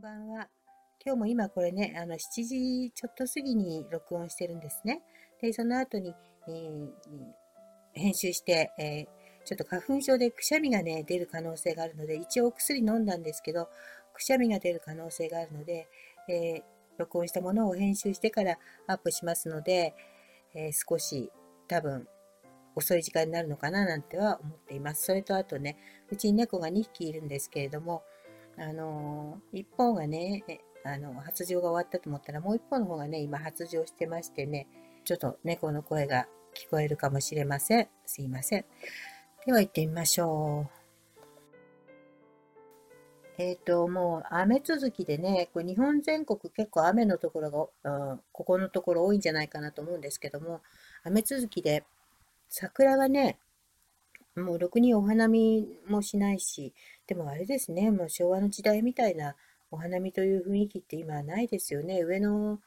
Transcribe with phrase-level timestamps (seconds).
[0.00, 0.48] んばんは。
[1.04, 5.02] 今日も今これね、あの7時ちょっと過ぎに録音してるんですね。
[5.42, 6.14] で、その後に、
[6.48, 6.88] えー、
[7.92, 13.68] 編集して、えー、ちょっと花粉症でくしゃみがね、出る可能性があるので、一応お薬飲んだんですけど、
[14.14, 15.86] くしゃみが出る可能性があるので、
[16.28, 16.62] えー、
[16.96, 18.56] 録音したものを編集してから
[18.86, 19.94] アップしますので、
[20.54, 21.30] え少し
[21.68, 22.08] 多分
[22.74, 25.04] 遅い時間になるのかななんては思っています。
[25.04, 25.76] それとあとね、
[26.10, 28.02] うちに猫が2匹いるんですけれども、
[28.58, 30.44] あの、一方がね、
[30.84, 34.66] あの、発情が終わったと思ったら、もう一方の方がね、今発情してましてね、
[35.04, 37.88] ちょっと猫の声が聞こえるかもしれません。
[38.06, 38.64] すいません。
[39.46, 40.80] では行ってみましょう。
[43.38, 50.60] えっ、ー、と、もう雨続きでね、これ日本全国結構雨のところが、うん、ここのところ多いんじゃないかなと思うんですけども、
[51.04, 51.84] 雨続きで
[52.50, 53.38] 桜がね、
[54.36, 56.72] もうろくにお花見もしないし、
[57.06, 59.34] でもあれですね、もう昭和の時代みたいな
[59.70, 62.02] お花見という雰囲気って今はないですよね。
[62.02, 62.58] 上野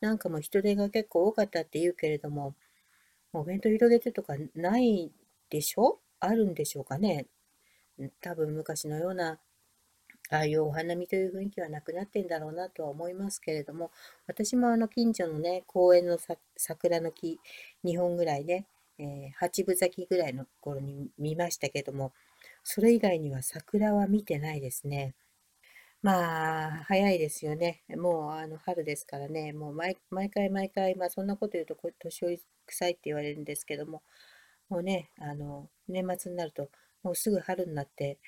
[0.00, 2.54] なんかも人手が結構多かったって言うけれども、
[3.32, 5.10] お弁当広げてとかない
[5.48, 6.00] でしょ？
[6.20, 7.26] あるんでしょうかね？
[8.20, 9.38] 多分昔のような
[10.30, 13.90] ああいうお花見という雰囲気はなくなってんだろうなとは思いますけれども、
[14.26, 16.18] 私もあの近所のね、公園の
[16.56, 17.38] 桜の木
[17.84, 18.66] 2本ぐらいね、
[18.98, 22.12] え、八分咲きぐらいの頃に見ましたけども、
[22.64, 25.14] それ以外には桜は見てないですね。
[26.02, 27.82] まあ、早いですよね。
[27.96, 34.02] もうあの春ですからね、もう毎毎回毎回、まあそんなこと言うと年寄り臭いって言われるんですけども、
[34.68, 36.70] もうね、あの、年末になると、
[37.02, 38.18] もうすぐ春になって、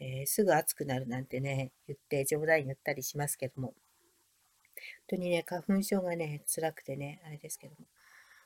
[0.00, 3.74] えー、すぐ暑くなるなんてね、言って冗談言ったりしますけども、本
[5.08, 7.86] 当にね、花粉症がね、辛くてね、あれですけども、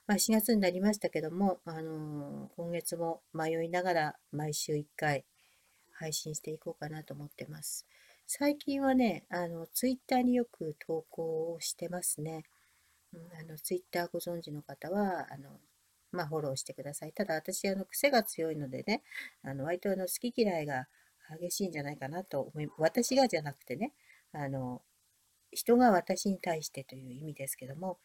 [0.06, 5.24] まあ、4月になりましたけども、あのー、今月も迷いながら毎週1回
[5.92, 7.86] 配信していこうかなと思ってます。
[8.24, 12.44] 最近はね、あの、ツイッターによく投稿をしてますね。
[13.40, 15.58] あの、ツイッターご存知の方は、あの、
[16.12, 17.12] まあ、フォローしてください。
[17.12, 19.02] ただ、私、あの、癖が強いのでね、
[19.42, 20.86] あの、割とあの、好き嫌いが
[21.40, 23.92] 激しいんじゃないかなと思い、私がじゃなくてね、
[24.32, 24.82] あの、
[25.50, 27.98] 人が私に対してという意味ですけども、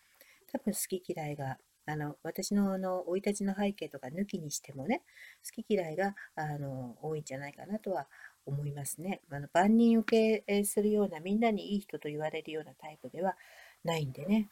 [0.51, 5.03] 多分好き嫌いがあの私の生い立ちの背景とか抜きにしてもね
[5.44, 8.08] 好き嫌いがあの多いんじゃないかなとは
[8.46, 9.22] 思いますね。
[9.30, 13.36] あの万人受けするようなみんなにいい人と言われるようなタイプでは
[13.84, 14.50] ないんでね。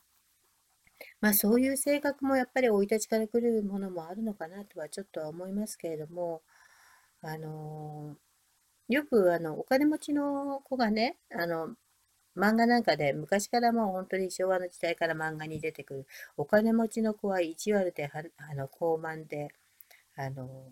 [1.22, 6.42] まあそういう性格もやっぱり生い立ちから来るものもあるのかなとはちょっとは思いますけれども
[7.22, 8.18] あの
[8.90, 11.76] よくあのお金持ちの子がねあの
[12.40, 16.08] 漫画なんかで昔からもう本当に昭和の時代から漫画に出てくる
[16.38, 19.50] お金持ちの子は意地悪であの高慢で
[20.16, 20.72] あの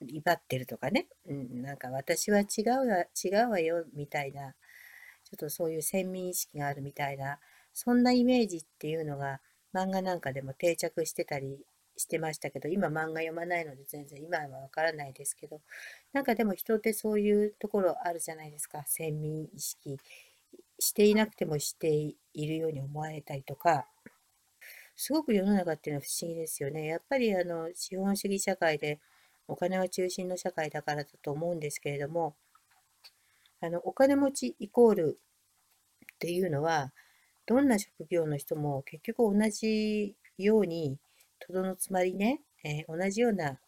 [0.00, 4.52] 威張ってるとかね、うん、なんか私は違うわ違うわよみたいな
[5.24, 7.38] ちょっとそういう先民意識があるみたいな
[7.72, 9.40] そんなイメージっていうのが
[9.74, 11.58] 漫画なんかでも定着してたり
[11.96, 15.60] してましたけど今漫画読まないので全然今はわからないですけど
[16.12, 18.84] なんかでも人ってそういうところあるじゃないですか。
[18.86, 19.98] 先民意識
[20.78, 23.86] していなくてもしているように思われたりとか。
[24.98, 26.86] すごく世の中っていうのは不思議ですよね。
[26.86, 28.98] やっぱりあの資本主義社会で
[29.46, 32.34] お金は中心の社会だからだと思うんですけれども
[33.60, 35.20] あのお金持ちイコール
[36.14, 36.92] っていうのは
[37.46, 40.98] どんな職業の人も結局同じように
[41.38, 43.58] とどのつまりね、えー、同じような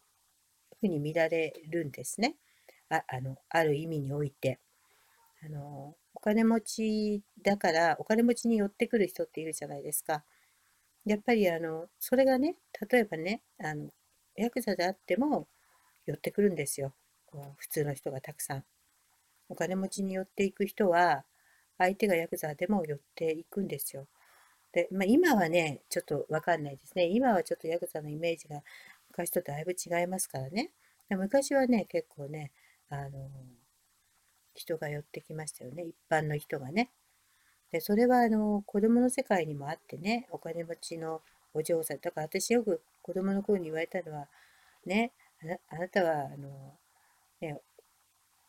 [0.79, 2.35] ふうに見られるんですね。
[2.89, 4.59] ああのある意味において。
[5.41, 10.23] あのお金持ちだからお金持ちに寄ってくる人っているじゃないですか。
[11.05, 12.55] やっぱりあのそれがね
[12.89, 13.89] 例えばねあの
[14.35, 15.47] ヤクザであっても
[16.05, 16.93] 寄ってくるんですよ
[17.57, 18.65] 普通の人がたくさん。
[19.47, 21.23] お金持ちに寄っていく人は
[21.77, 24.07] 相手がヤクザでも寄っていくんですよ。
[24.71, 27.05] で、まあ、今はね、ちょっとわかんないですね。
[27.05, 28.61] 今はちょっとヤクザのイメージが
[29.09, 30.71] 昔とだいぶ違いますからね。
[31.09, 32.51] 昔はね、結構ね、
[32.89, 33.29] あの、
[34.53, 35.83] 人が寄ってきましたよね。
[35.83, 36.91] 一般の人がね。
[37.71, 41.21] で、それはあの、子供の世界にもあってね、お金持ちの
[41.53, 41.99] お嬢さん。
[41.99, 44.27] だから私よく子供の頃に言われたのは、
[44.85, 45.11] ね、
[45.69, 46.77] あなたは、あの、
[47.41, 47.59] ね、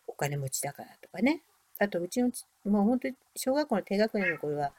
[0.07, 1.43] お金持ちだからとかね。
[1.79, 2.31] あと、うちの、
[2.65, 4.73] もう本当に小学校の低学年の頃は、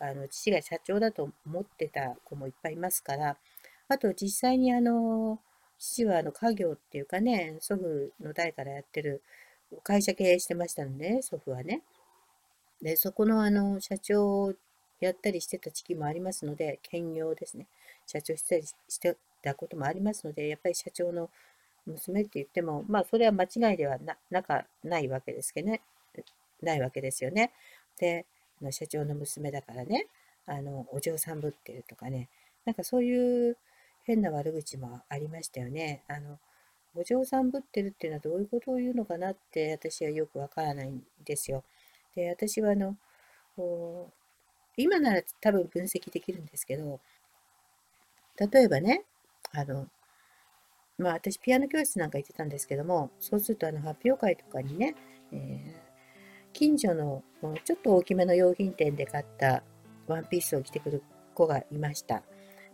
[0.00, 3.36] あの父が社長だと思ってた子もいっぱいいますから
[3.88, 5.38] あと実際にあの
[5.78, 9.22] 父はあの家業っていうかね祖父の代からやってる
[9.82, 11.82] 会社経営してましたので、ね、祖父はね。
[12.82, 14.54] でそこのあの社長を
[15.00, 17.66] やったりしてた時期もありますので兼業ですね。
[18.06, 21.30] 社長したりしてたこともありますのでやっぱり社長の
[21.86, 25.82] 娘って言ってもまあそれは間違いではななかないわけですけどね。
[26.62, 27.52] ないわけですよね。
[27.98, 28.26] で、
[28.60, 30.06] あの社長の娘だからね、
[30.46, 32.28] あの、お嬢さんぶってるとかね、
[32.64, 33.56] なんかそういう
[34.04, 36.02] 変な悪口もありましたよね。
[36.08, 36.38] あの、
[36.94, 41.62] お嬢さんぶってるっていうのはどういうことを言うのかなって私はよくわからないんですよ。
[42.14, 42.96] で、私はあの、
[44.76, 47.00] 今なら多分分析できるんですけど、
[48.36, 49.04] 例えばね、
[49.52, 49.86] あの、
[50.98, 54.94] まあ私ピアノ教室なんか行ってたんですけども、そうするとあの発表会とかにね、
[55.32, 55.89] えー、
[56.60, 57.22] 近所の
[57.64, 59.62] ちょっと大きめの用品店で買った
[60.06, 61.02] ワンピースを着てくる
[61.32, 62.22] 子がいました。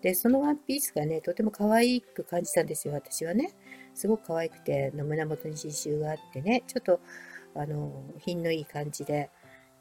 [0.02, 3.54] で、そのワンピースがね、とても可愛く感じたんですよ、私はね。
[3.94, 6.98] すごく可愛くて、の胸元に刺繍があってね、ちょっと、
[7.54, 9.30] あの、品のいい感じで、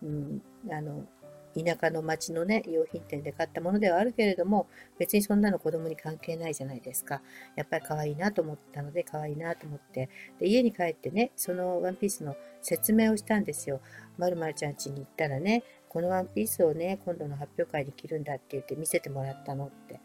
[0.03, 1.07] うん、あの、
[1.57, 4.67] 田舎の町のね、用品店で買ったものではあるけれども、
[4.97, 7.21] 別にそんなの子供に関係ないじゃないですか。
[7.55, 10.09] やっぱり可愛いなと思ったので、可愛いなと思って、
[10.39, 13.81] で、家に帰ってね、そのワンピースの説明をしたんですよ。
[14.17, 20.01] まるまるちゃん家に行ったらね、このワンピースをね、今度の発表会に着るんだって言って見せてもらったのって。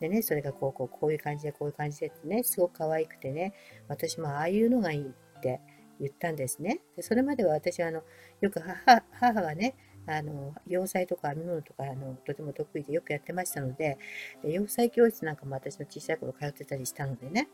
[0.00, 3.52] でね、それがこう、こう、こういう感じで、こういう感じでってね、すごく可愛くてね、
[3.88, 5.60] 私もああいうのがいいって
[6.00, 6.80] 言ったんですね。
[6.96, 8.02] でそれまでは私はあの、
[8.40, 9.74] よく母母がね、
[10.06, 13.98] あの、洋裁とか編み物とか、あの、とても得意でよくやってましたので、
[14.42, 17.48] で洋裁教室なんかも私の小さい頃通ってたりしたのでね、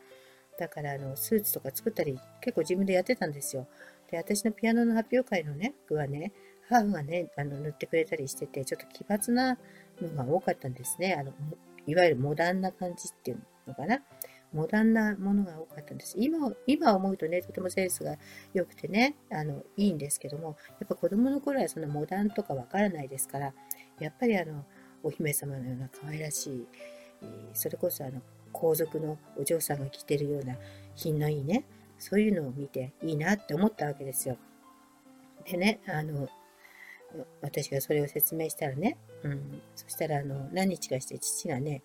[0.59, 3.67] だからあの、スーツとか作ったり、結構自分でやってたんですよ。
[4.09, 6.33] で、私のピアノの発表会のね、具はね、
[6.69, 9.57] 母がね、あの、塗ってくれたりしてて、ちょっと奇抜な
[10.01, 11.15] のが多かったんですね。
[11.19, 11.33] あの、
[11.87, 14.01] いわゆるモダンな感じっていうのかな。
[14.53, 16.15] モダンなものが多かったんです。
[16.17, 18.17] 今、今思うとね、とてもセンスが
[18.53, 23.53] 良くてね、あの、いいんですけども、やっぱ子供の頃はそのモダンとかわからないですから、
[23.99, 24.65] やっぱりあの、
[25.03, 26.67] お姫様のような可愛らしい、
[27.53, 28.21] それこそあの、
[28.51, 30.57] 皇族のお嬢さんが着てるような
[30.95, 31.63] 品のいいね、
[31.97, 34.37] そういうのを見ていいなって思ったわけですよ。
[35.45, 36.27] でね、あの、
[37.41, 41.83] 私がそれを説明したらね、うん、そしたらあの何日かして父がね、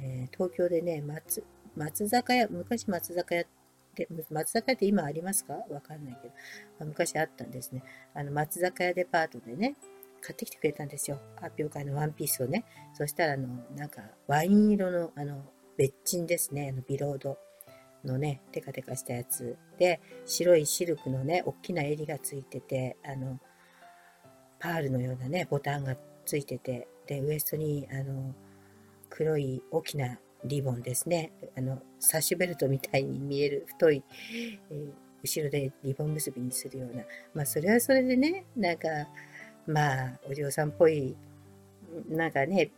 [0.00, 1.44] えー、東京でね松
[1.76, 3.44] 松坂屋昔松坂屋
[3.94, 5.54] で松坂屋って今ありますか？
[5.70, 6.34] わかんないけど、
[6.78, 7.82] まあ、昔あったんですね。
[8.14, 9.76] あの松坂屋デパートでね
[10.20, 11.18] 買ってきてくれたんですよ。
[11.36, 12.64] 発表会のワンピースをね。
[12.94, 15.44] そしたらあのなんかワイン色のあの
[15.76, 16.70] 別鎮ですね。
[16.72, 17.38] あのビロード
[18.04, 19.56] のねテカテカしたやつ。
[19.78, 23.40] で白いシルクのね大きな襟がついててあの
[24.58, 26.88] パールのようなねボタンがついてて。
[27.04, 28.32] でウエストにあの
[29.10, 31.32] 黒い大きなリボンですね。
[31.56, 34.02] あのサッシュベルトみたいに見える太い、
[34.70, 34.90] えー、
[35.22, 37.04] 後ろでリボン結びにするような。
[37.34, 38.88] まあそれはそれでねなんか
[39.66, 41.16] まあお嬢さんっぽい
[42.08, 42.70] なんかね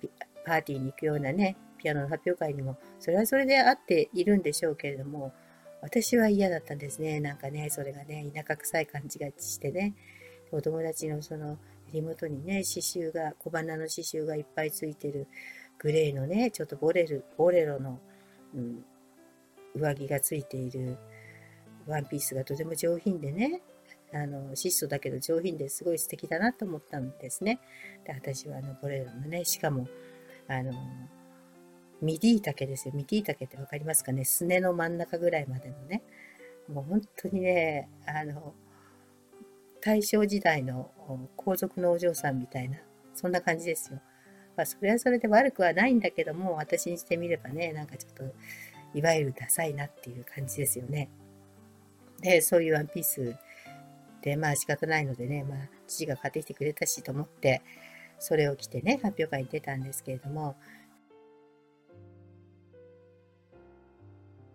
[0.45, 5.33] パーティーに行くようなねピアノの発表会にもそれはそれであっているんでしょうけれども
[5.81, 7.21] 私は嫌だったんですね。
[7.21, 9.95] なんかねそれがね田舎臭い感じがしてね。
[10.53, 11.59] お友達のその
[11.93, 15.27] 襟元にね刺繍が小花の刺繍がいっぱいついてる。
[15.79, 18.01] グレーのねちょっとボレルボレロの、
[18.55, 18.85] うん、
[19.75, 20.99] 上着がついている
[21.87, 23.63] ワンピースがとても上品でね
[24.13, 27.61] あの質素だけど上品ですごい素敵だなと思ったんですね。
[28.07, 29.89] で私はあのボレロのねしかも
[30.49, 30.73] あの
[32.01, 32.95] ミディ丈ですよ。
[32.95, 34.25] ミディ丈って分かりますかね？
[34.25, 36.03] すねの真ん中ぐらいまでのね。
[36.69, 38.55] もう本当にね、あの、
[39.83, 40.91] 大正時代の
[41.37, 42.79] 皇族のお嬢さんみたいな、
[43.15, 44.01] そんな感じですよ。
[44.57, 48.25] まあ、それはそれで悪くはないんだけども、私にしてみればね、なんかちょっと、
[48.95, 51.09] いわゆるダサいなっていう感じですよね。
[52.21, 53.37] で、そういうワンピース
[54.23, 57.63] で、まあ仕方ないのでね、まあ父が買ってきてくれたしと思って、
[58.19, 60.57] それを着てね、発表会に出たんですけれども、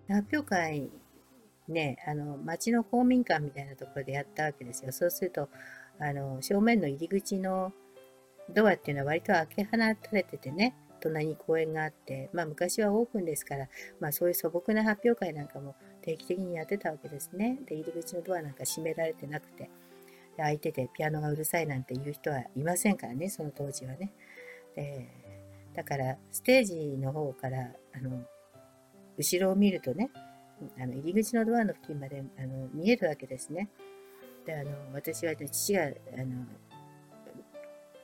[0.08, 0.90] 発表会
[1.70, 4.92] ね、あの、町の公民館みたいなところでやったわけですよ。
[4.92, 5.50] そうすると、
[6.00, 7.72] あの、正面の入り口の
[8.54, 13.68] ドアっていうのは割と開け放たれててね、隣に公園があって、まあ昔はオープンですから、
[14.00, 17.60] まあそういう素朴な発表会なんかも定期的にやってたわけですね。
[17.66, 19.70] で、入り口のドアなんか閉められてなくて、
[20.38, 24.12] 開いててピアノがうるさいなんていう人はいませんからね、その当時はね。
[24.76, 25.08] で
[25.76, 28.24] だからステージの方からあの
[29.18, 30.10] 後ろを見るとね
[30.78, 33.70] あの入り口のドアの付近まであの見えるわけですね。
[34.46, 36.46] であの私は、ね、父があの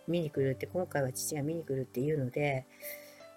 [0.08, 2.66] 見に来るって今回は父が見に来るっていうので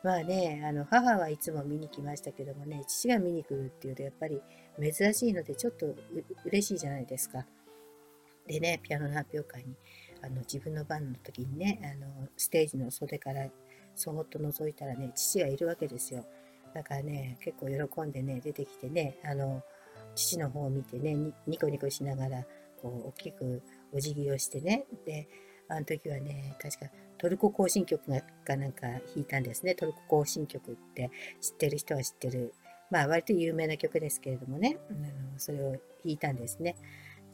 [0.02, 4.40] まあねあの母はいつも見に来ましたけどもね父が見に来るっていうとやっぱり
[4.80, 5.86] 珍しいのでちょっと
[6.44, 7.44] 嬉しいじゃないですか。
[8.46, 9.74] でねピアノの発表会に
[10.22, 13.46] あの自分の番の時にねあのステージの袖から
[13.94, 16.24] そっと覗いたらね父がいるわけですよ。
[16.74, 19.62] だからね、結構喜んでね、出てきてね、あの、
[20.14, 22.44] 父の方を見てね、ニコニコしながら、
[22.80, 25.28] こう、大きくお辞儀をしてね、で、
[25.68, 26.86] あの時はね、確か
[27.18, 29.74] トルコ行進曲がなんか弾いたんですね。
[29.74, 31.10] トルコ行進曲って
[31.40, 32.54] 知ってる人は知ってる。
[32.90, 36.76] まあ割と有名な曲ですけれどもね、あのそれを弾いたんですね。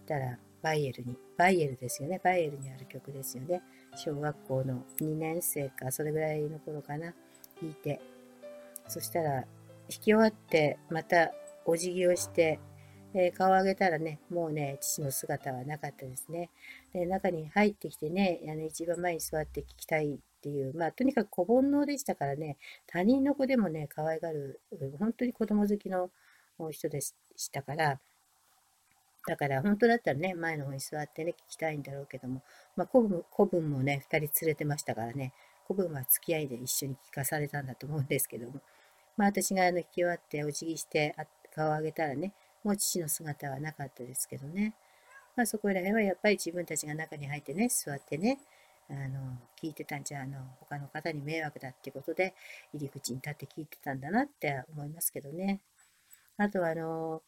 [0.04, 2.20] したら、バイエルに、バイエルですよね。
[2.22, 3.62] バイエルにある曲ですよね。
[3.96, 7.14] 小学校の2年生か、それぐらいの頃かな、
[7.60, 8.00] 弾いて。
[8.88, 9.46] そしたら、弾
[9.88, 11.32] き終わって、また
[11.64, 12.60] お辞儀をして、
[13.16, 16.50] えー、顔を上げたらね、もうね、父の姿はなかったですね。
[16.92, 24.60] で、中に入ってきてね、あの一番前に座って聞きたいっていう、まあ、とにかく子煩悩でしたからね、他人の子でもね、可愛がる、
[24.98, 26.10] 本当に子供好きの
[26.70, 27.14] 人でし
[27.52, 28.00] たから、
[29.26, 32.42] だから本当だったらね、前の方に座ってね、聞きたいんだろうけども、
[32.76, 35.32] まあ、子分子分もね、2人連れてましたからね、
[35.68, 38.60] 子分は付き合いで一緒に聞かされたんだと思うんですけども、
[39.16, 41.14] まあ、私があの聞き終わってお辞儀して
[41.54, 44.74] 顔を上げたらね、もう父の姿はなかったですけどね。
[45.36, 48.38] まあ、そこら辺はやっぱり自分たちが中に入ってね、座ってね、
[48.88, 52.34] あの、聞いてたんじゃ、あの、他の方に迷惑だっていうことで、
[52.72, 55.60] 入り口に立って聞いてたんだなって思いますけどね。
[56.36, 57.22] あとは、あの、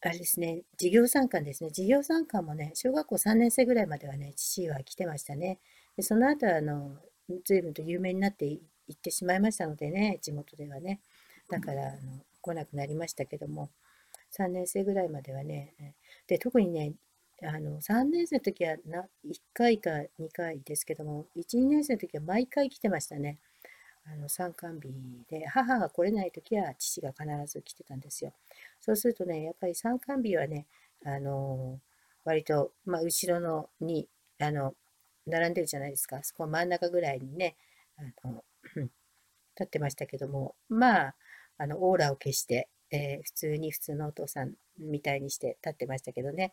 [0.00, 1.70] あれですね、授業参観ですね。
[1.70, 5.60] 授業参観もね、小学校3年生ぐらいまではね、父は来てましたね。
[5.96, 6.98] でその後は、あの、
[7.44, 8.60] 随分と有名になってい
[8.92, 11.00] ってしまいましたのでね、地元ではね。
[11.48, 11.98] だから、あの、
[12.42, 13.70] 来なくなりましたけども、
[14.30, 15.74] 3年生ぐらいまではね、
[16.26, 16.92] で、特にね、
[17.42, 23.38] あの、3年生の時はな1回か2回ですけども、1、2年生の時は毎回来てましたね。
[24.04, 24.90] あの、参観日
[25.28, 28.32] で、母が来れない時は父が必ず来てたんですよ。
[28.80, 30.66] そうするとね、やっぱり参観日はね、
[31.04, 31.80] あの、
[32.24, 34.08] 割と、まあ、後ろのに、
[34.40, 34.74] あの、
[35.26, 36.22] 並んでるじゃないですか。
[36.22, 37.56] そこ真ん中ぐらいにね、
[37.96, 38.44] あの、
[39.54, 41.14] 立ってましたけども、まあ、
[41.58, 46.52] あの、オーラを消して、えー、普通に普通のお父さんみたいにして立ってましたけどね。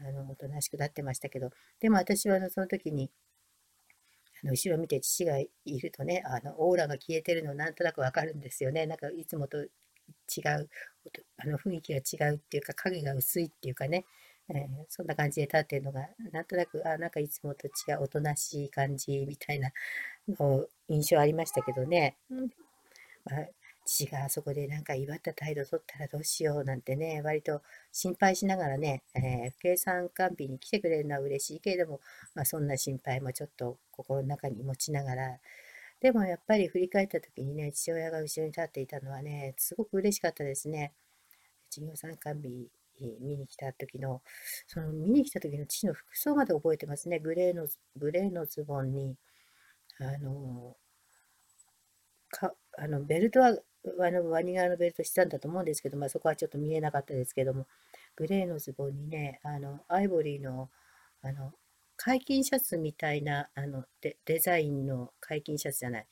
[0.00, 1.50] あの、おとなしく立ってましたけど、
[1.80, 3.10] でも私はあのその時に、
[4.44, 8.86] あの後ろ見て父がいるとね、あのオーラが消えてるのなんとなくわかるんですよね。
[8.86, 9.68] なんかいつもと違
[10.60, 10.68] う、
[11.38, 14.04] あの雰囲気が違うっていうか、影が薄いっていうかね、
[14.50, 19.72] えー、そんな感じで立ってるのが、なんとなく、あ、なんかいつもと違う、おとなしい感じみたいな
[20.28, 22.16] の印象ありましたけどね。
[23.24, 23.46] まあ、
[23.88, 32.00] 父があそこでなんか祝った態度取ったらどうしようなんてね、割と心配しながらね、えー、計算管理に来てくれるのは嬉しいけれども、
[32.34, 35.38] まあ、そんな心配もちょっと心の中に持ちながら、
[36.00, 40.92] でもやっぱり振り返った時にね、父親が後ろに立っていたのはね、すごく嬉しかったですね。
[41.70, 42.68] 授業参観日
[43.00, 44.22] 見に来た時の、
[44.66, 47.20] その見に来た時の父の服装まで覚えてますね。
[47.20, 47.66] グレーの、
[47.96, 49.16] グレーのズボンに、
[49.98, 50.76] あの、
[52.30, 53.56] かあのベルトは
[53.96, 57.66] ワニ側のベルトしてたんだと思うんですけど、まあ、そこはちょっと見えなかったですけども、
[58.16, 60.70] グレーのズボンにね、あのアイボリーの
[61.22, 61.52] あの
[61.96, 66.06] 解禁シャツみたいなあのデデザインの解禁シャツじゃない、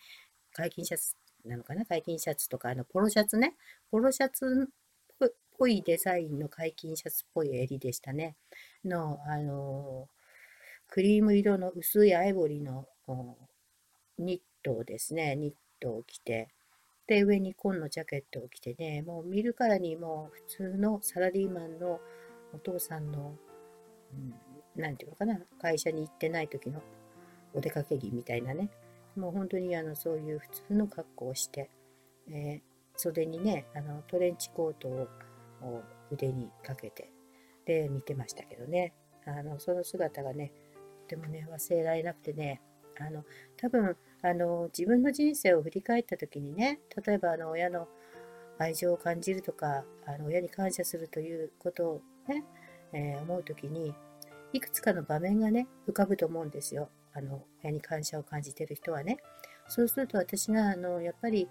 [0.53, 3.55] 解禁シャツなのかな解禁シャツとか、あのポロシャツね、
[3.91, 4.69] ポロシャツ
[5.25, 5.29] っ
[5.59, 8.37] ぽいデザインの解禁シャツっぽい襟でしたね。
[8.85, 10.09] の、あの
[10.89, 12.87] クリーム色の薄いアイボリーの
[14.19, 16.49] ニットをですね、ニットを着て、
[17.07, 22.01] で、上に紺のジャケットを着てね、もう見るからにもう普通のサラリーマンの
[22.53, 23.37] お父さんの、
[24.77, 26.83] うん、ていうのかな、会社に行ってない時の
[27.55, 28.71] お出かけ着みたいなね、
[29.17, 31.71] もう本当にあのそういう普通の格好をして、
[32.29, 32.61] えー、
[32.97, 35.09] 袖にね、あのトレンチコートを
[36.11, 37.13] 腕にかけて、
[37.65, 38.93] で、見てましたけどね、
[39.27, 40.53] あのその姿がね、
[41.03, 42.61] とてもね、忘れられなくてね、
[42.99, 43.25] あの
[43.57, 43.97] 多分
[44.29, 47.87] あの自分の人生を振り返った時にね例えばあの親の
[48.59, 52.45] 愛情を感じるとかあの親に感謝するということをね、
[52.93, 53.95] えー、思う時に
[54.53, 56.89] いくつかの場面がね浮かぶと思うんですよ。
[57.13, 59.19] あの親に感謝を感じてる人はね。
[59.69, 61.49] そうすると私があのやっぱり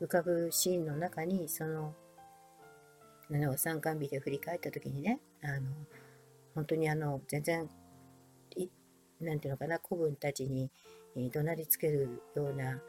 [0.00, 1.94] 浮かぶシーンの中にその
[3.30, 5.70] あの参観日で振り返った時にねあの
[6.54, 7.68] 本当にあの全然
[9.20, 10.70] なんていうのかな、子分たちに、
[11.16, 12.80] 怒鳴りつけるような、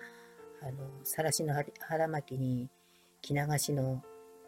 [0.62, 2.70] あの、さらしの腹巻きに
[3.22, 4.04] 着流しの、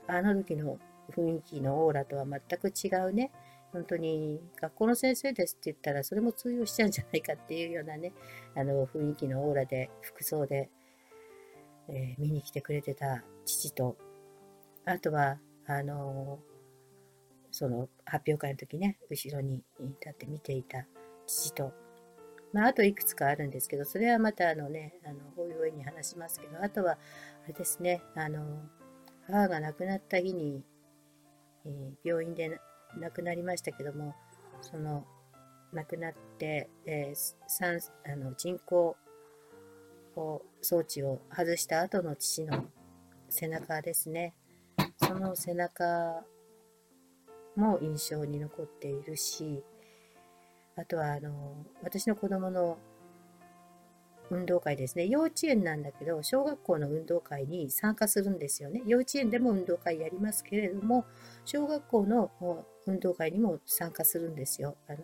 [0.07, 0.77] あの時の
[1.11, 3.31] 雰囲気のオーラとは全く違うね、
[3.71, 8.13] 本当に学校の先生ですって言ったらそれも通用しちゃうんじゃないかっていうようなね、
[8.55, 10.69] あの雰囲気のオーラで、服装で、
[11.87, 13.95] えー、見に来てくれてた父と、
[14.85, 16.39] あとは、あの
[17.51, 20.85] その発表会の時ね、後ろに立って見ていた
[21.27, 21.73] 父と、
[22.53, 28.63] まあ、あといくつかあるんですけど、それはまたあのね、あの、おいおいに話しますけど、あとは、あれですね、あの、
[29.27, 30.63] 母が亡くなった日に、
[31.65, 32.59] えー、病院で
[32.97, 34.15] 亡くなりましたけども、
[34.61, 35.05] その
[35.73, 38.97] 亡くなって、えー、あの人工
[40.61, 42.65] 装置を外した後の父の
[43.29, 44.33] 背中ですね。
[44.97, 46.23] その背中
[47.55, 49.63] も印象に残っているし、
[50.79, 52.77] あとはあの私の子供の
[54.31, 55.07] 運動会ですね。
[55.07, 58.83] 幼稚園なんだけど、小学校の運動会に参加するんですよね。
[58.85, 61.05] 幼稚園でも運動会やりますけれども、
[61.45, 62.31] 小学校の
[62.85, 64.77] 運動会にも参加するんですよ。
[64.87, 64.99] あの、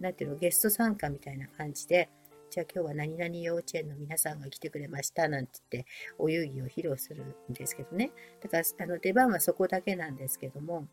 [0.00, 2.08] なんていうの、ゲスト参加みたいな感じで、
[2.48, 8.10] じゃあ今日は何々幼稚園の皆さんが来てくれましたなんて言って、お遊戯を披露するんですけどね。
[8.40, 10.86] だから、あの出番はそこだけなんですけども、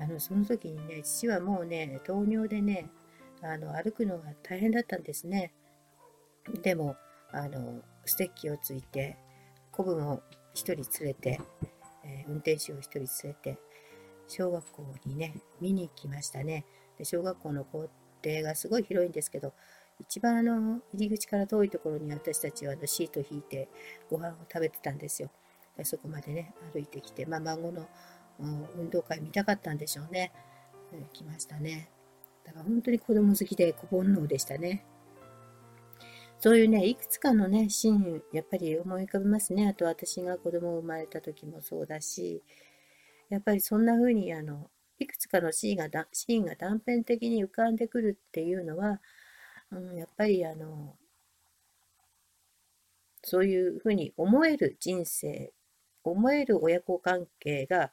[0.00, 2.90] あの、その時にね、父はもうね、糖尿でね、
[3.42, 5.52] あの、歩くのが大変だったんですね。
[6.62, 6.96] でも、
[7.32, 9.16] あの、ステッキをついて、
[9.70, 10.22] 子分を
[10.54, 11.40] 一人連れて、
[12.04, 13.58] えー、運転手を一人連れて、
[14.28, 16.64] 小学校にね、見に行きましたね。
[16.98, 17.88] で小学校の校
[18.24, 19.52] 庭がすごい広いんですけど、
[20.00, 23.68] 一番あの入り口から遠いところに私たちはあのシート引いて
[24.10, 25.30] ご飯を食べてたんですよ。
[25.76, 27.88] でそこまでね、歩いてきて、まあ、孫の
[28.38, 30.32] 運動会見たかったんでしょうね。
[31.12, 31.90] 来ましたね。
[32.44, 34.84] だから本当に子供好きで小煩悩でしたね。
[36.40, 39.66] そういうね、いくつかのね、シーン、やっぱり思い浮かびますね。
[39.66, 42.42] あと私が子供を生まれた時もそうだし、
[43.28, 49.00] やっぱりそんな風に、あの、いくつかのシーンがシーンが断片的に浮かんでくるっていうのは、
[49.70, 50.96] うん、やっぱりあの、
[53.22, 55.52] そういうふうに思える人生、
[56.04, 57.92] 思える親子関係が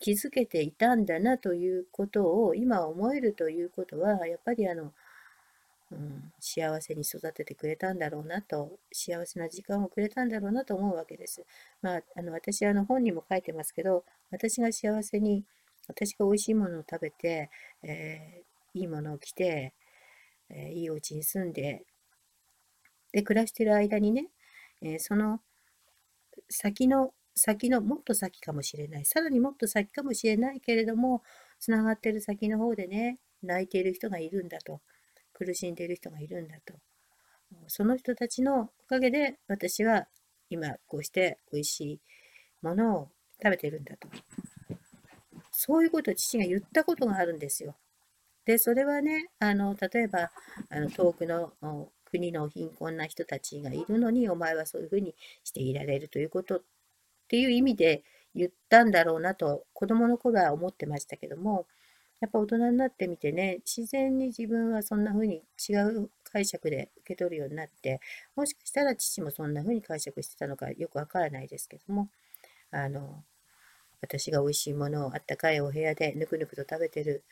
[0.00, 4.92] 築けていたんだなということを今思えるということは、やっぱりあの、
[5.92, 11.44] うん、幸せに育ててくれたんだろうなと、幸せな時間をくれたんだろうなと思うわけです。
[11.82, 15.44] まあ、あの私あの本にも書いてますけど、私が幸せに、
[15.86, 17.50] 私が美味しいものを食べて、
[17.82, 19.74] えー、いいものを着て、
[20.50, 21.84] えー、いいお家に住んで、
[23.12, 24.28] で、暮らしてる間にね、
[24.82, 25.40] えー、その
[26.48, 31.22] 先の、先の、もっと先かもしれない、さらにもっと先かもしれないけれども、
[31.58, 34.80] つながってる先の方でね、泣いている人がいるんだと。
[35.34, 36.74] 苦しんでいる人がいるんだと。
[37.66, 40.06] その人たちのおかげで私は
[40.48, 42.00] 今こうして美味しい
[42.62, 43.08] ものを
[43.42, 44.08] 食べてるんだと。
[45.50, 47.76] そういうことを父が言ったことがあるんですよ。
[48.44, 50.30] で、それはね、あの、例えば、
[50.68, 51.52] あの遠くの
[52.04, 56.62] 国の貧困な人たちがいるのに、お前はそういうふうにしていられるということ
[57.24, 58.02] っていう意味で
[58.34, 61.66] 言ったんだろうなと、子供の頃は思ってましたけども、
[62.20, 68.00] やっぱ大人になってみてね、自然に自分はそんな風に違う解釈で受け取るようになって、
[68.34, 72.08] もしかしたら父もそんな風に解釈してたのかよくわからないですけども、
[72.70, 73.22] あの、
[74.00, 77.24] 私が美味しいものをあったかいお部屋でぬくぬくと食べてる、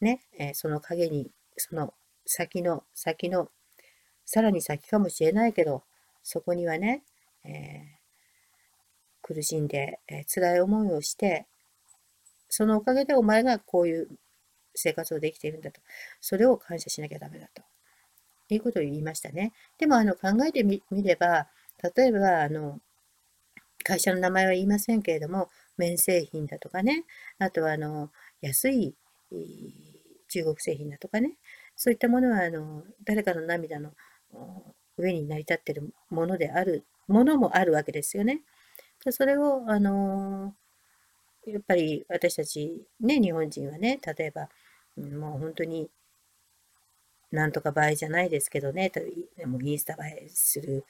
[0.00, 1.94] ね、え、その陰に、その
[2.26, 3.50] 先の、先の、
[4.24, 5.82] さらに先かもしれないけど、
[6.22, 7.02] そこにはね、
[7.44, 7.97] えー、
[9.28, 11.46] 苦しんで、えー、辛い思いをして、
[12.48, 14.08] そのおかげでお前がこういう
[14.74, 15.82] 生活をできているんだと。
[16.20, 17.62] それを感謝しなきゃダメだと。
[18.48, 19.52] いうことを言いましたね。
[19.76, 21.48] でも、あの、考えてみれば、
[21.94, 22.80] 例えば、あの、
[23.84, 27.04] 会社の名前は言いませんけれども、綿製品だとかね、
[27.38, 28.10] あとは、あの、
[28.40, 28.94] 安い
[30.28, 31.36] 中国製品だとかね、
[31.76, 33.92] そういったものは、あの、誰かの涙の
[34.96, 38.40] 上に成り立っているものである、ものもあるわけですよね。
[39.08, 40.54] でそれを、あの
[41.46, 44.50] やっぱり私たちね、日本人はね、例えば、
[44.98, 45.88] もう本当に、
[47.30, 48.90] なんとか映えじゃないですけどね、
[49.36, 50.84] でもインスタ映えする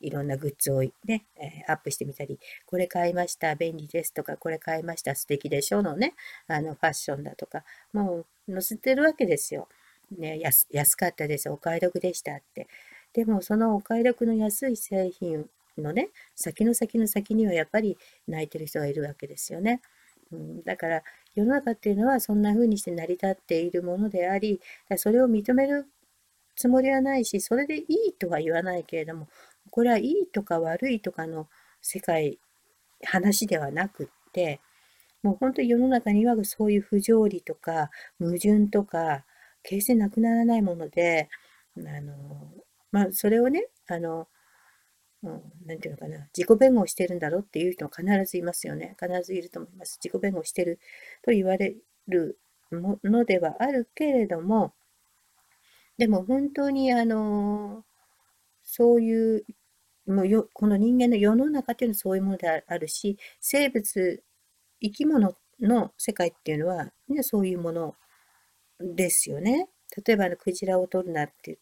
[0.00, 6.14] いろんなグッズをね、えアップしてみたり、これ買いました、便利ですとか、これ買いました、素敵でしょのね、
[6.48, 9.68] あのファッションだとか、もう載せてるわけですよ。
[10.18, 12.66] ね、安安かったです、お買い得でしたって。
[13.12, 17.96] でも、そのお買い得の安い製品のね、先の先の先にはやっぱり
[18.28, 19.80] 泣いてる人がいるわけですよね。
[20.32, 21.02] うん、だから
[21.34, 24.60] 世の中っていうのはそんな風にして成り立っているものであり、
[24.96, 25.86] それを認める
[26.56, 29.28] つもりはないし、それでいいとは言わないけれども、
[29.70, 31.48] これはいいとか悪いとかの
[31.80, 32.38] 世界、
[33.04, 34.60] 話ではなくって、
[35.22, 39.24] もう本当に世の中にはそういう不条理とか矛盾とか、
[39.62, 41.28] 決してなくならないもので、
[41.76, 42.14] あの、
[42.92, 44.28] まあ、それをね、あの、
[45.22, 45.32] うん、
[45.66, 48.96] なていうのかな、自己弁護をしてるんだろうっていう人は必ずいますよね。
[48.98, 49.98] 必ずいると思います。
[50.02, 50.78] 自己弁護してる
[51.22, 51.76] と言われ
[52.08, 52.38] る
[52.70, 54.72] ものではあるけれども、
[55.98, 57.84] でも本当にあの、
[58.62, 59.44] そういう、
[60.06, 64.22] もうよこの人間の世の中っていうのはそういうものであるし、生物、
[64.80, 67.94] 生き物の世界っていうのは、みんなそういうもの
[68.80, 69.68] ですよね。
[70.06, 71.58] 例えばあのクジラを取るなって言っ、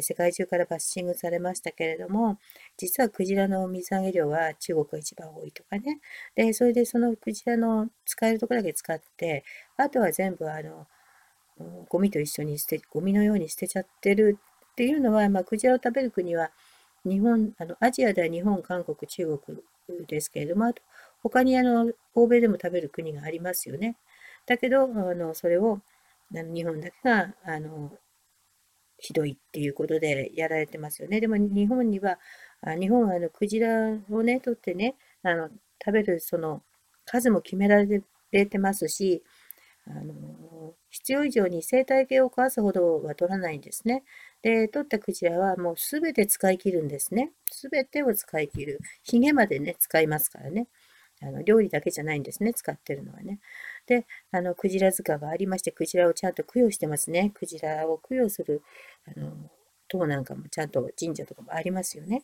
[0.00, 2.38] 世界中からバッシングされましたけれども、
[2.76, 6.00] 実はクジラの水揚げ量は中国が一番多いとかね。
[6.34, 9.44] で、それでそのクジラの使えるところだけ使って、
[9.76, 10.86] あとは全部あの、
[11.88, 14.38] ゴミと一緒に捨て、ゴミのように捨てちゃってる
[14.72, 16.50] っていうのは、まあ、クジラを食べる国は、
[17.04, 19.58] 日本、あの、アジアでは日本、韓国、中国
[20.06, 20.82] ですけれども、あと、
[21.22, 23.96] 他にあの、欧米でも食べる国がありますよね。
[24.46, 25.80] だけど、あの、それを、
[26.34, 27.92] あの日本だけが、あの、
[29.00, 31.20] ひどいっていうことでやられてますよね。
[31.20, 32.18] でも日本には、
[32.62, 35.48] あ日本はあのクジラをね、取ってね、あの
[35.84, 36.62] 食べるその
[37.06, 39.22] 数も決められてますし、
[39.86, 44.04] あの必要以上に生態系を壊すほどは取らないんですね。
[44.42, 47.32] で、取ったクジラはもうすべて使い切るんですね。
[47.50, 48.80] すべてを使い切る。
[49.02, 50.68] ヒゲまでね、使いますからね。
[51.22, 53.40] あの料理だけじゃないんですね、使ってるのはね。
[53.90, 57.32] で、あの、クジラ塚がありまして、クジラをちゃんと供養してますね。
[57.34, 58.62] クジラを供養する、
[59.06, 59.32] あの、
[59.88, 62.22] 塔なんかもちゃんと神社とかもありますよね。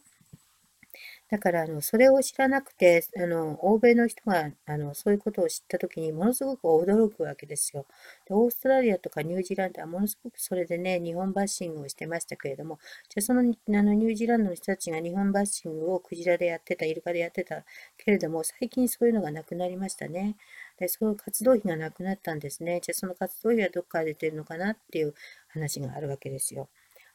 [1.31, 7.87] だから、あの、それを知らなくて、あの、欧米の人が、あの、そういうことを知ったときに、ものすごく驚くわけですよ。
[8.27, 13.43] で、オーストラリアとかニュージーランドはものすごくそれでね、日本バッシングをしてましたけれども、じゃあその、あ
[13.83, 17.65] の、ニュージーランドの人たちが日本バッシングをクジラでやってた、イルカでやってた
[17.99, 20.37] けれども、最近そういうのがなくなりましたね。
[20.79, 22.81] で、そういう活動費がなくなったんですね。
[22.83, 25.15] じゃあその活動費はどっから出てるのかなっていう
[25.49, 26.69] 話があるわけですよ。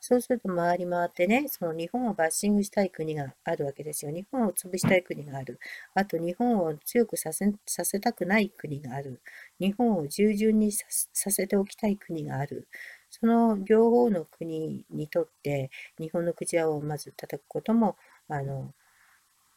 [0.03, 4.11] そうすると回り回ってね、その日本をバッシングしたい国があるわけですよ。
[4.11, 5.59] 日本を潰したい国がある。
[5.93, 9.21] あと日本を強くさせさせたくない国がある。
[9.59, 12.67] 日本を従順にさせておきたい国がある。
[13.11, 15.69] その両方の国にとって
[15.99, 17.95] 日本のクジラをまず叩くことも
[18.27, 18.73] あの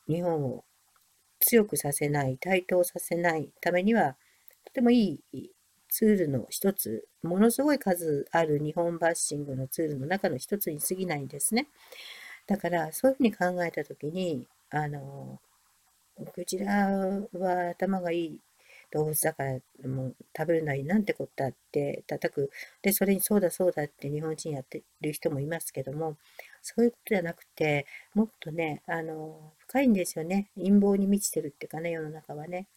[0.09, 0.65] 日本を
[1.45, 4.17] 強くさせない、台頭させないためには
[4.65, 5.51] とてもいい
[5.89, 11.69] ツールの一つ、ものすごい数ある日本バッシングのツールの中の一つに過ぎないんですね。
[12.47, 15.41] だから、そういうふうに考えたときに、あの、
[16.35, 16.89] クジラ
[17.33, 18.41] は頭がいい
[18.91, 19.53] 動物だから
[19.89, 22.51] もう食べるなりなんてことだって叩く。
[22.83, 26.17] で、それにそうだそうだって日本人やってる人もいますけども、
[26.63, 30.51] そういうことじゃなくて、もっとね、あの、深いんですよね。
[30.57, 32.69] 陰謀に満ちてるっていうかね、世の中はね。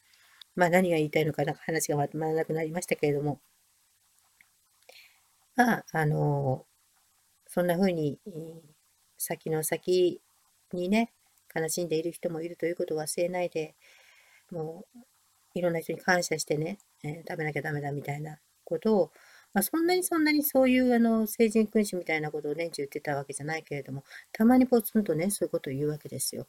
[0.56, 3.40] まあ何が言いたいのかな話がまとまらなくなりましたけれども、
[5.56, 6.66] まあ、あの、
[7.48, 8.18] そんな風に、
[9.20, 10.22] 先の先
[10.74, 11.12] にね、
[11.56, 13.76] 悲しんでいる人もいるということを忘れないで、
[14.52, 15.00] もう、
[15.54, 19.12] いろんな人に感謝してね、えー、食べなきゃダメだみたいなことを、
[19.54, 26.48] まあ、そんなにそんなにそういうあの成人君子みたいなことを年中言ってたわけじゃないけれども、たまにポツンとね、そういうことを言うわけですよ。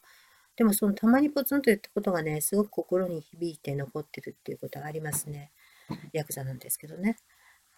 [0.59, 5.53] でもそのたまにポツンと言ったことがね、すごく心に響いて残ってるっていうことはありますね。
[6.11, 7.15] ヤクザなんですけどね。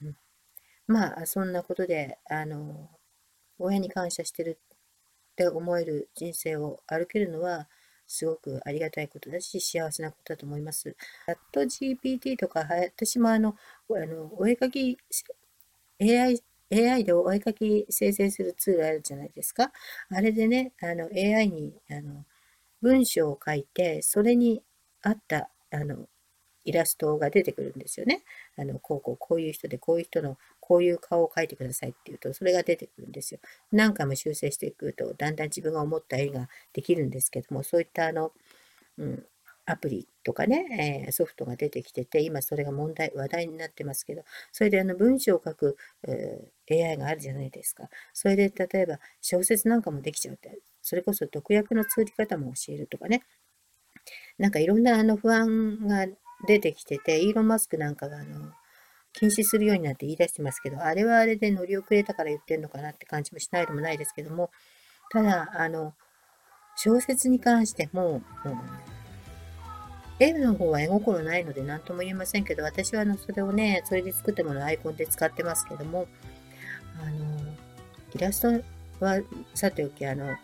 [0.01, 0.15] うん、
[0.87, 2.89] まあ、そんなことで、あの、
[3.59, 4.75] 親に感謝してるっ
[5.35, 7.69] て思える人生を歩けるのは、
[8.07, 10.97] すごくありがたいことだし、幸せなことだと思います。
[11.27, 13.55] チャット GPT とか、私もあの、
[13.91, 14.97] あのお絵かき、
[16.01, 16.41] AI
[16.71, 19.71] AI でお絵かき生成するツールあるじゃないですか。
[20.09, 22.25] あれでね、あの AI にあの
[22.81, 24.63] 文章を書いて、それに
[25.01, 26.07] 合ったあの
[26.63, 28.23] イラストが出てくるんですよね。
[28.57, 33.39] あのこうこうこういう人でこういう人のこういう顔を描いてくださいっていうとそれが出てくるんですよ。
[33.71, 38.31] 何回も修正していくとだんだん自分が思った絵ができるんですけどもそういったあの、
[38.97, 39.25] うん、
[39.65, 47.89] アプリとかね、えー、ソフトが出てきてて今それが問題話題になってますけどそれであの文章を書く、えー、AI があるじゃないですか。
[48.13, 53.23] それで例えば小説なんかもできちゃうってそれこそ毒薬の作り方も教えるとかね。
[54.37, 56.07] なんかいろんなあの不安が
[56.47, 58.51] 出てきてて、イーロン・マスクなんかがあの
[59.13, 64.49] 禁止するようになって言い出してますけど、あれはあれで乗り遅れたから言ってるのかなって感じもしないでもないですけども、
[65.11, 65.93] ただ、あの、
[66.77, 68.55] 小説に関しても、もう
[70.25, 76.07] 絵の方は絵心ないので何とも言えませんけど、私はあのそれをね、それで作ったものをアイコンで使ってますけども、
[77.01, 77.39] あの、
[78.13, 78.41] イラス
[78.99, 79.19] トは
[79.53, 80.35] さておき、あの、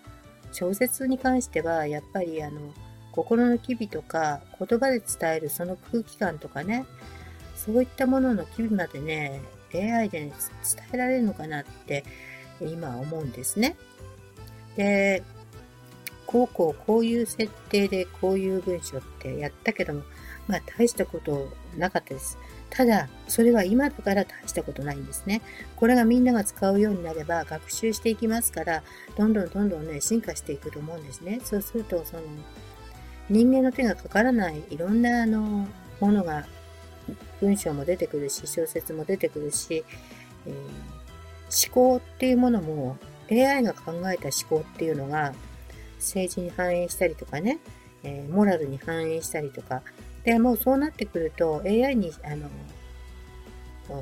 [0.52, 2.60] 小説に関してはやっぱりあの
[3.12, 6.86] 心の機微とか言葉で伝えるその空気感とかね
[7.56, 9.42] そういったものの機微までね
[9.74, 12.04] AI で、ね、伝えられるのかなって
[12.62, 13.76] 今思うんですね。
[14.78, 15.24] で
[16.28, 20.04] こうこうこういう設定でこういう文章ってやったけども
[20.48, 22.38] まあ大したことなかったです。
[22.70, 25.42] ただ、それは今だから大したことないんですね。
[25.76, 28.84] これがみんなが使うようになれば学習していきますから、
[29.18, 31.40] どんどんどんどんね、進化していくと思うんですね。
[31.44, 32.24] そうすると、その、
[33.30, 35.68] 人間の手がかからないいろんなあの
[36.00, 36.46] ものが
[37.42, 39.84] 文章も出てくるし、小説も出てくるし、
[40.46, 42.98] えー、思考っていうものも
[43.32, 45.34] AI が考えた思考っていうのが
[45.98, 47.60] 政治に反映したりとかね、
[48.04, 49.82] えー、モラルに反映したりとか、
[50.24, 52.50] で、もうそうなってくると AI に、あの、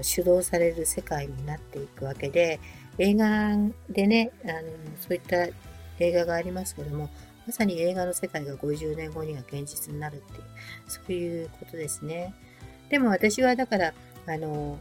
[0.01, 2.59] 主導される世界になっていくわけで、
[2.97, 3.51] 映画
[3.89, 4.53] でね、あの、
[4.99, 5.47] そういった
[5.99, 7.09] 映画がありますけども、
[7.45, 10.43] まさに映画の世界が50年後には現実になるっていう、
[10.87, 12.33] そういうことですね。
[12.89, 13.93] でも私はだから、
[14.25, 14.79] あの、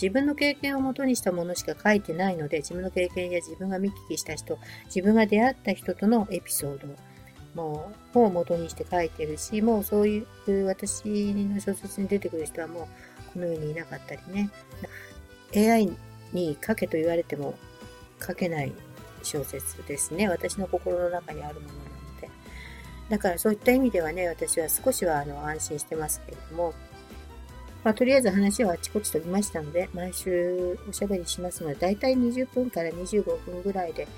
[0.00, 6.88] 自分の経験をもとにしたものしか書いてないので、自分の経験や自分が見聞きした人、自分が出会った人とのエピソード
[7.54, 14.50] もうを元にして書いてるし、もうそういう私の小説に出てくる人はもうこの世にいなかったりね。
[15.56, 15.92] AI
[16.32, 17.54] に書けと言われても
[18.20, 18.72] 書けない
[19.22, 20.28] 小説ですね。
[20.28, 22.28] 私の心の中にあるものなので。
[23.08, 26.74] だからそういった意味ではね、私は少しはあの安心してますけれども、
[27.84, 34.08] まあ、とりあえず話はあちこち飛びましたので、毎週おしゃべりしますので、だいたい20分から25分ぐらいで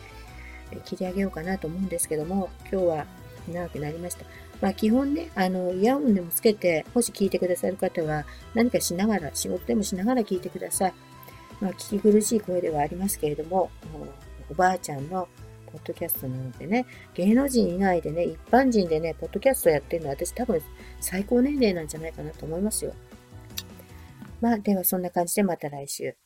[0.84, 3.06] 切り上げようかなと思うんですけども、今日は
[3.52, 4.24] 長くなりました。
[4.60, 8.24] まあ基本ね、あの、イヤホンでもつけて、もし聞いてくださる方は、
[8.54, 10.94] 何かしながら、仕事でもしながら聞いてください。
[11.60, 13.70] まあ聞き苦しい声ではありますけれども、
[14.48, 15.28] おばあちゃんの
[15.72, 20.62] ポッドキャストなのでね、芸能人以外でね、一般人でね、ポッドキャストやってるのは私多分
[21.00, 22.94] 最高年齢なんじゃないかなと思いますよ。
[24.40, 26.16] まあ、ではそんな感じでまた来週。